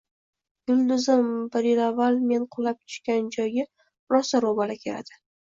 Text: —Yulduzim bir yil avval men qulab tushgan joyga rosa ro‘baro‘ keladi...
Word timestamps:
—Yulduzim 0.69 1.27
bir 1.55 1.67
yil 1.71 1.81
avval 1.87 2.17
men 2.31 2.47
qulab 2.57 2.81
tushgan 2.81 3.29
joyga 3.37 3.67
rosa 4.17 4.43
ro‘baro‘ 4.49 4.81
keladi... 4.89 5.23